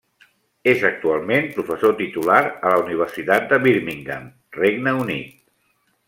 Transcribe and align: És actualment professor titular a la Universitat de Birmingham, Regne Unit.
És 0.71 0.83
actualment 0.87 1.49
professor 1.57 1.93
titular 1.99 2.39
a 2.47 2.71
la 2.75 2.79
Universitat 2.87 3.45
de 3.55 3.59
Birmingham, 3.69 4.25
Regne 4.61 4.95
Unit. 5.07 5.37